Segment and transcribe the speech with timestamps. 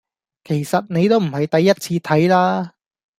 [0.43, 2.73] 其實你都唔係第一次睇啦